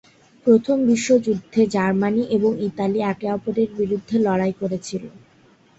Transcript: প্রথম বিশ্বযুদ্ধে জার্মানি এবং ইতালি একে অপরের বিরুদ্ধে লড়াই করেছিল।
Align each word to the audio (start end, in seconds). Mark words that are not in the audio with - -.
প্রথম 0.45 0.77
বিশ্বযুদ্ধে 0.89 1.61
জার্মানি 1.73 2.23
এবং 2.35 2.51
ইতালি 2.67 2.99
একে 3.11 3.27
অপরের 3.31 3.69
বিরুদ্ধে 3.79 4.15
লড়াই 4.25 4.53
করেছিল। 4.61 5.03